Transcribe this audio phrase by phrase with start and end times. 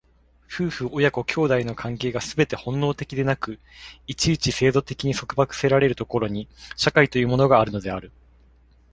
[0.51, 3.59] 夫婦親子兄弟の関係がすべて本能的でなく、
[4.07, 8.11] 一々制度的に束縛せられる所に、社会というものがあるのである。